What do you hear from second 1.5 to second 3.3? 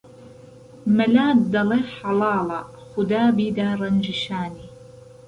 دهڵێ حهڵاڵه خودا